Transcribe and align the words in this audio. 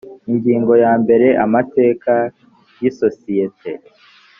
ingingo 0.31 0.73
ya 0.83 0.91
mbere 1.01 1.27
amateka 1.45 2.13
y 2.81 2.85
isosiyete 2.89 3.71